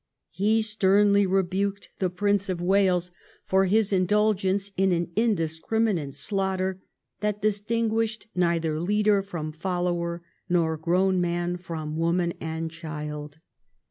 [0.31, 3.11] He sternly rebuked the Prince of Wales
[3.45, 6.81] for his indulgence in an indiscriminate slaughter
[7.19, 13.37] that distinguished neither leader from follower, nor grown man from woman and child.